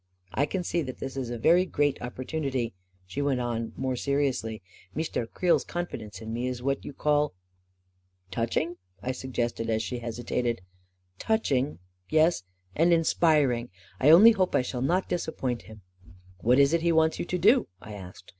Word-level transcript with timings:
44 0.29 0.41
1 0.41 0.47
can 0.47 0.63
see 0.63 0.81
that 0.81 0.97
this 0.97 1.15
is 1.15 1.29
a 1.29 1.37
very 1.37 1.63
great 1.63 2.01
opportunity," 2.01 2.73
she 3.05 3.21
went 3.21 3.39
on, 3.39 3.71
more 3.77 3.95
seriously." 3.95 4.63
Meestaire 4.95 5.27
Creel's 5.31 5.63
confidence 5.63 6.23
in 6.23 6.33
me 6.33 6.47
is 6.47 6.63
what 6.63 6.83
you 6.83 6.91
call..." 6.91 7.35
44 8.31 8.31
Touching," 8.43 8.77
I 9.03 9.11
suggested, 9.11 9.69
as 9.69 9.83
she 9.83 9.99
hesitated. 9.99 10.61
44 11.17 11.17
Touching— 11.19 11.79
yes; 12.19 12.41
and 12.73 12.91
inspiring. 12.91 13.69
I 13.99 14.09
only 14.09 14.31
hope 14.31 14.55
I 14.55 14.63
shall 14.63 14.81
not 14.81 15.07
disappoint 15.07 15.61
him." 15.69 15.83
44 16.39 16.47
What 16.47 16.57
is 16.57 16.73
it 16.73 16.81
he 16.81 16.91
wants 16.91 17.19
you 17.19 17.25
to 17.25 17.37
do?" 17.37 17.67
I 17.79 17.93
asked. 17.93 18.27